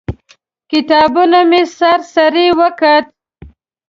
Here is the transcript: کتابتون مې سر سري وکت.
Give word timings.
کتابتون 0.71 1.33
مې 1.49 1.61
سر 1.77 1.99
سري 2.13 2.47
وکت. 2.59 3.05